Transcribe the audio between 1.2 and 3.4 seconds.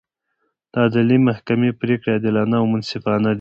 محکمې پرېکړې عادلانه او منصفانه دي.